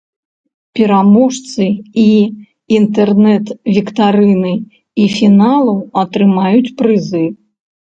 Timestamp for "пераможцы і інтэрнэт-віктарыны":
0.77-4.53